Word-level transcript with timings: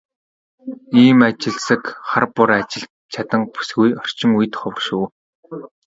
Ийм 1.03 1.19
ажилсаг, 1.27 1.83
хар 2.09 2.25
бор 2.35 2.49
ажилд 2.59 2.91
чаданги 3.13 3.51
бүсгүй 3.55 3.89
орчин 4.01 4.31
үед 4.37 4.53
ховор 4.59 4.81
шүү. 4.87 5.05